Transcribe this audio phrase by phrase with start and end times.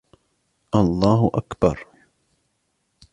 [0.75, 1.87] الله أكبر!